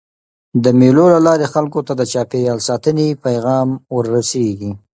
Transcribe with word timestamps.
د 0.63 0.65
مېلو 0.79 1.05
له 1.13 1.19
لاري 1.27 1.47
خلکو 1.53 1.79
ته 1.87 1.93
د 1.95 2.01
چاپېریال 2.11 2.59
ساتني 2.67 3.07
پیغام 3.25 3.69
وررسېږي. 3.95 4.71